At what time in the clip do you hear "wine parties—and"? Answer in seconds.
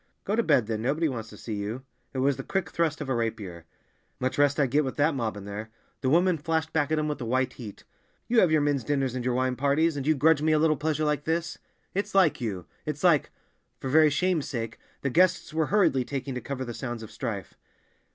9.35-10.07